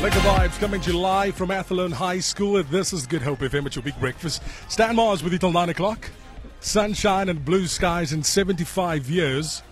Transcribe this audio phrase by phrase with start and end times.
[0.00, 2.62] Lekker Vibes coming to you live from Athlone High School.
[2.62, 4.42] This is Good Hope FM at your big breakfast.
[4.66, 6.10] Stan Mars with you till 9 o'clock.
[6.60, 9.62] Sunshine and blue skies in 75 years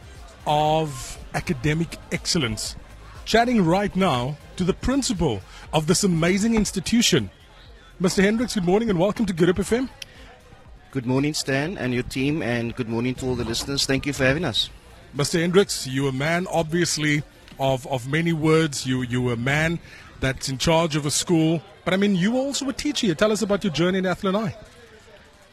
[0.46, 2.76] of academic excellence.
[3.24, 5.40] Chatting right now to the principal
[5.72, 7.30] of this amazing institution.
[7.98, 8.22] Mr.
[8.22, 9.88] Hendricks, good morning and welcome to Good Hope FM.
[10.90, 13.86] Good morning, Stan, and your team, and good morning to all the listeners.
[13.86, 14.68] Thank you for having us.
[15.16, 15.40] Mr.
[15.40, 17.22] Hendricks, you're a man, obviously,
[17.58, 18.86] of, of many words.
[18.86, 19.78] You, you're a man
[20.20, 21.62] that's in charge of a school.
[21.84, 23.14] But I mean, you were also a teacher.
[23.14, 24.52] Tell us about your journey in Athlone.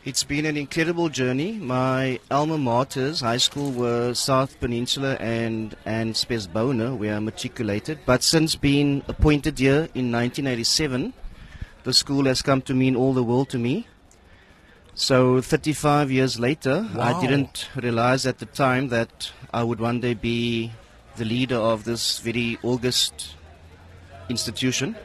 [0.03, 1.53] It's been an incredible journey.
[1.53, 7.99] My alma maters, high school, were South Peninsula and, and Spes Bona, where I matriculated.
[8.05, 11.13] But since being appointed here in 1987,
[11.84, 13.87] the school has come to mean all the world to me.
[14.93, 17.01] So 35 years later, Wow.
[17.01, 20.71] I didn't realize at the time that I would one day be
[21.17, 23.35] the leader of this very august
[24.29, 24.95] institution.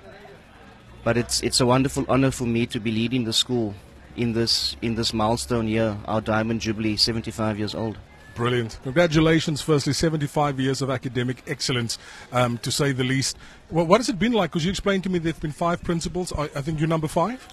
[1.03, 3.75] But it's it's a wonderful honor for me to be leading the school
[4.17, 7.97] in this in this milestone year, our Diamond Jubilee, 75 years old.
[8.35, 8.79] Brilliant.
[8.85, 11.99] Congratulations, firstly, 75 years of academic excellence,
[12.33, 13.37] um, to say the least.
[13.71, 14.51] Well, what has it been like?
[14.51, 16.33] Because you explained to me there have been five principals.
[16.33, 17.47] I, I think you're number five?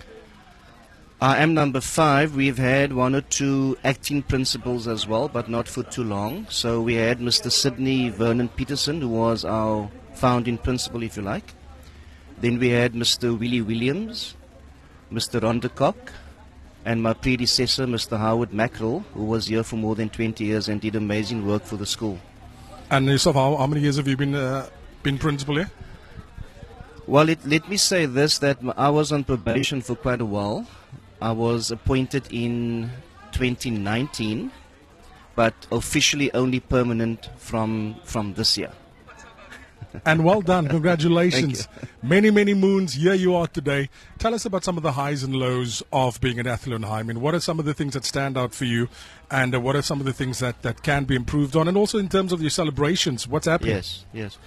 [1.19, 2.35] I am number five.
[2.35, 6.45] We've had one or two acting principals as well, but not for too long.
[6.49, 7.51] So we had Mr.
[7.51, 11.55] Sidney Vernon Peterson, who was our founding principal, if you like.
[12.39, 13.35] Then we had Mr.
[13.35, 14.35] Willie Williams,
[15.11, 15.41] Mr.
[15.41, 16.13] Ron de Kock,
[16.85, 18.19] and my predecessor, Mr.
[18.19, 21.77] Howard Mackerel, who was here for more than 20 years and did amazing work for
[21.77, 22.19] the school.
[22.91, 24.69] And yourself, how, how many years have you been, uh,
[25.01, 25.71] been principal here?
[27.07, 30.67] Well, it, let me say this that I was on probation for quite a while.
[31.21, 32.91] I was appointed in
[33.31, 34.51] 2019,
[35.35, 38.71] but officially only permanent from, from this year.
[40.05, 40.67] And well done.
[40.69, 41.67] Congratulations.
[42.03, 42.93] Many, many moons.
[42.93, 43.89] Here you are today.
[44.19, 46.47] Tell us about some of the highs and lows of being at.
[46.47, 48.89] I mean, what are some of the things that stand out for you?
[49.31, 51.67] And uh, what are some of the things that, that can be improved on?
[51.67, 53.75] And also in terms of your celebrations, what's happening?
[53.75, 54.37] Yes, yes.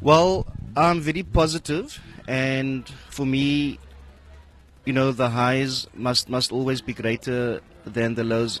[0.00, 3.78] Well, I'm very positive, and for me,
[4.86, 8.60] you know, the highs must must always be greater than the lows.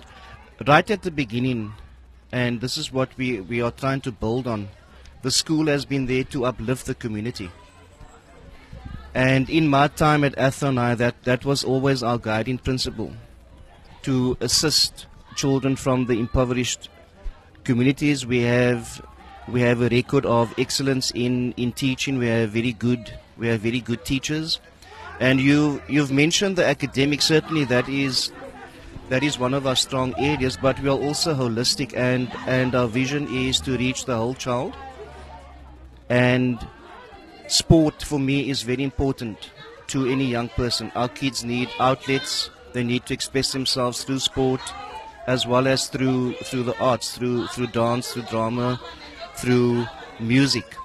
[0.66, 1.72] Right at the beginning,
[2.32, 4.68] and this is what we we are trying to build on.
[5.22, 7.50] The school has been there to uplift the community.
[9.14, 13.12] And in my time at Athlone that, that was always our guiding principle
[14.02, 16.90] to assist children from the impoverished
[17.64, 18.26] communities.
[18.26, 19.00] We have
[19.48, 22.18] we have a record of excellence in, in teaching.
[22.18, 24.60] We have very good we have very good teachers.
[25.20, 27.22] And you you've mentioned the academic.
[27.22, 28.32] Certainly, that is
[29.08, 30.56] that is one of our strong areas.
[30.56, 34.74] But we are also holistic, and and our vision is to reach the whole child.
[36.08, 36.58] And
[37.48, 39.50] sport for me is very important
[39.88, 40.92] to any young person.
[40.94, 42.50] Our kids need outlets.
[42.72, 44.60] They need to express themselves through sport,
[45.26, 48.80] as well as through through the arts, through through dance, through drama,
[49.36, 49.86] through
[50.20, 50.76] music.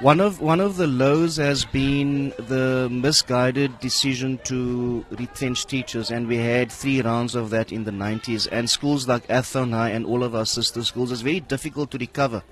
[0.00, 6.28] One of one of the lows has been the misguided decision to retrench teachers, and
[6.28, 8.46] we had three rounds of that in the 90s.
[8.52, 11.98] And schools like Athlone High and all of our sister schools, it's very difficult to
[11.98, 12.44] recover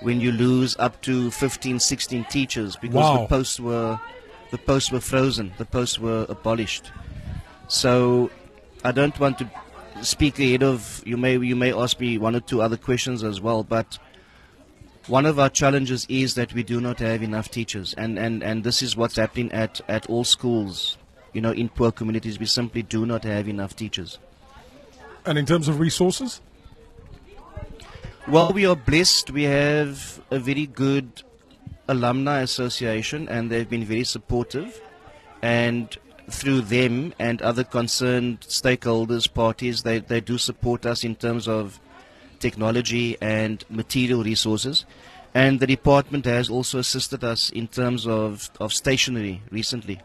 [0.00, 3.18] when you lose up to 15, 16 teachers because Wow.
[3.18, 4.00] the posts were
[4.50, 6.90] the posts were frozen, the posts were abolished.
[7.68, 8.30] So
[8.84, 9.48] I don't want to
[10.02, 11.16] speak ahead of you.
[11.16, 13.96] May you may ask me one or two other questions as well, but
[15.06, 18.64] one of our challenges is that we do not have enough teachers, and, and, and
[18.64, 20.96] this is what's happening at, at all schools.
[21.32, 24.18] You know, in poor communities, we simply do not have enough teachers.
[25.26, 26.40] And in terms of resources?
[28.28, 29.30] Well, we are blessed.
[29.30, 31.22] We have a very good
[31.88, 34.80] alumni association, and they've been very supportive.
[35.42, 35.96] And
[36.30, 41.80] through them and other concerned stakeholders, parties, they, they do support us in terms of
[42.46, 44.84] technology and material resources.
[45.34, 50.00] And the department has also assisted us in terms of, of stationery recently.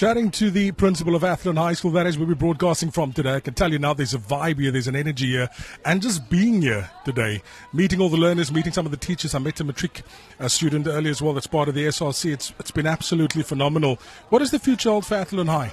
[0.00, 3.34] Chatting to the principal of Athlone High School, that is where we're broadcasting from today.
[3.34, 5.50] I can tell you now there's a vibe here, there's an energy here,
[5.84, 7.42] and just being here today,
[7.74, 9.34] meeting all the learners, meeting some of the teachers.
[9.34, 10.02] I met a matric
[10.40, 12.32] uh, student earlier as well that's part of the SRC.
[12.32, 13.98] It's, it's been absolutely phenomenal.
[14.30, 15.70] What is the future hold for Athlone High?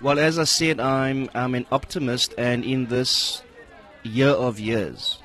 [0.00, 3.42] Well, as I said, I'm I'm an optimist, and in this
[4.02, 5.18] year of years,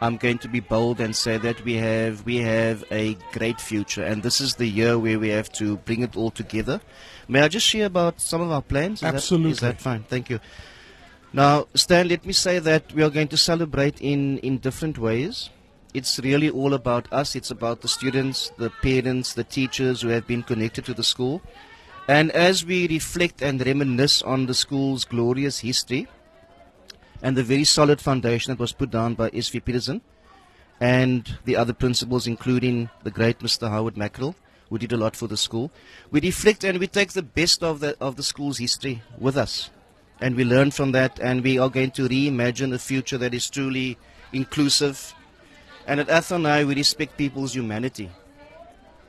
[0.00, 4.02] I'm going to be bold and say that we have we have a great future,
[4.02, 6.80] and this is the year where we have to bring it all together.
[7.28, 9.02] May I just share about some of our plans?
[9.02, 9.50] Is Absolutely.
[9.52, 10.04] is that fine?
[10.04, 10.40] Thank you.
[11.32, 15.50] Now, Stan, let me say that we are going to celebrate in in different ways.
[15.94, 17.34] it's really all about us.
[17.34, 21.42] It's about the students, the parents, the teachers who have been connected to the school.
[22.10, 26.08] And as we reflect and reminisce on the school's glorious history
[27.22, 29.60] and the very solid foundation that was put down by S.V.
[29.60, 30.00] Peterson
[30.80, 33.70] and the other principals, including the great Mr.
[33.70, 34.34] Howard Mackerel,
[34.68, 35.70] who did a lot for the school,
[36.10, 39.70] we reflect and we take the best of the, of the school's history with us.
[40.20, 43.48] And we learn from that, and we are going to reimagine a future that is
[43.48, 43.96] truly
[44.32, 45.14] inclusive.
[45.86, 48.10] And at High, we respect people's humanity.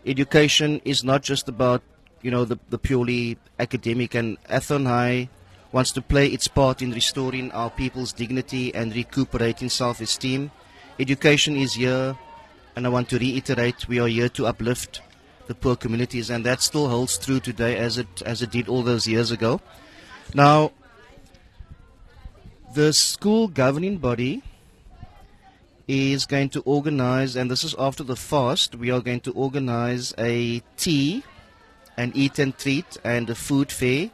[0.06, 1.82] Education is not just about
[2.22, 4.16] you know, the, the purely academic.
[4.16, 5.30] And High
[5.72, 10.52] wants to play its part in restoring our people's dignity and recuperating self-esteem.
[11.00, 12.18] Education is here,
[12.76, 15.02] and I want to reiterate, we are here to uplift
[15.48, 18.84] the poor communities, and that still holds true today as it as it did all
[18.84, 19.60] those years ago.
[20.34, 20.72] Now,
[22.74, 24.44] the school governing body
[25.88, 30.14] is going to organize, and this is after the fast, we are going to organize
[30.18, 31.24] a tea
[31.98, 34.10] and eat and treat and a food fair.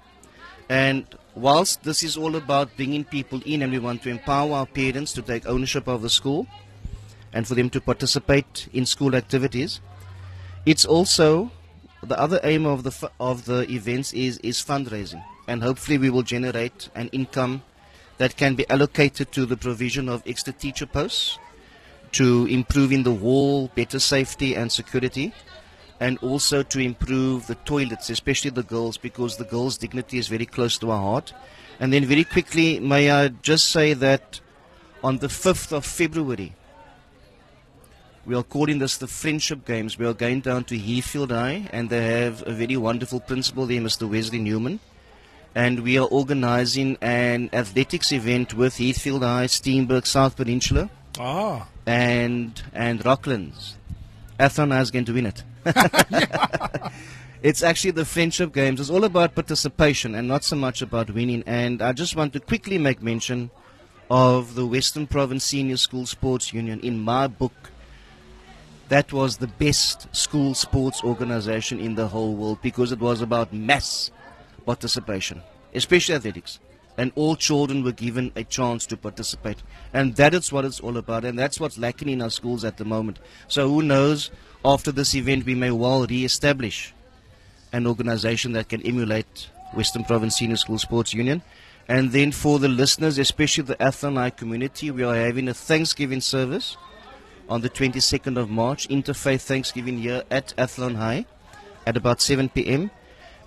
[0.69, 4.65] And whilst this is all about bringing people in and we want to empower our
[4.65, 6.47] parents to take ownership of the school
[7.33, 9.79] and for them to participate in school activities,
[10.65, 11.51] it's also
[12.03, 16.21] the other aim of the of the events is is fundraising and hopefully we will
[16.21, 17.63] generate an income
[18.17, 21.39] that can be allocated to the provision of extra teacher posts
[22.11, 25.33] to improving the wall, better safety and security
[25.99, 30.45] and also to improve the toilets, especially the girls, because the girls' dignity is very
[30.45, 31.33] close to our heart.
[31.79, 34.39] And then, very quickly, may I just say that
[35.03, 36.53] on the 5th of February,
[38.25, 39.97] we are calling this the Friendship Games.
[39.97, 43.79] We are going down to Heathfield High, and they have a very wonderful principal there,
[43.79, 44.09] Mr.
[44.09, 44.79] Wesley Newman.
[45.55, 51.67] And we are organizing an athletics event with Heathfield High, Steenberg, South Peninsula, ah.
[51.85, 53.75] and, and Rocklands.
[54.39, 55.43] Athlone is going to win it.
[57.41, 58.79] it's actually the friendship games.
[58.79, 61.43] It's all about participation and not so much about winning.
[61.47, 63.49] And I just want to quickly make mention
[64.09, 66.79] of the Western Province Senior School Sports Union.
[66.81, 67.71] In my book,
[68.89, 73.51] that was the best school sports organization in the whole world because it was about
[73.51, 74.11] mass
[74.65, 75.41] participation,
[75.73, 76.59] especially athletics.
[76.97, 79.61] And all children were given a chance to participate.
[79.93, 81.25] And that is what it's all about.
[81.25, 83.19] And that's what's lacking in our schools at the moment.
[83.47, 84.31] So who knows
[84.65, 86.93] after this event, we may well re-establish
[87.71, 91.43] an organization that can emulate Western Province Senior School Sports Union.
[91.87, 96.77] And then for the listeners, especially the High community, we are having a Thanksgiving service
[97.47, 101.25] on the 22nd of March, Interfaith Thanksgiving here at Athlone High
[101.85, 102.91] at about 7 p.m.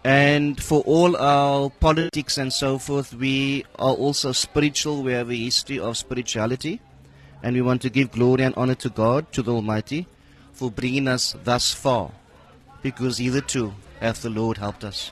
[0.02, 5.02] And for all our politics and so forth, we are also spiritual.
[5.02, 6.80] We have a history of spirituality.
[7.42, 10.06] And we want to give glory and honor to God, to the Almighty
[10.52, 12.10] for bringing us thus far,
[12.82, 15.10] because hitherto hath the Lord helped us.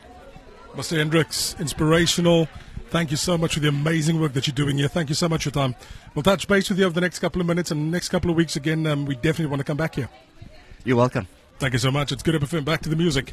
[0.74, 0.98] Mr.
[0.98, 2.46] Hendricks, inspirational.
[2.90, 4.88] Thank you so much for the amazing work that you're doing here.
[4.88, 5.74] Thank you so much for your time.
[6.14, 8.36] We'll touch base with you over the next couple of minutes and next couple of
[8.36, 8.86] weeks again.
[8.86, 10.10] Um, we definitely want to come back here.
[10.84, 11.26] You're welcome.
[11.58, 12.12] Thank you so much.
[12.12, 13.32] It's good to be back to the music.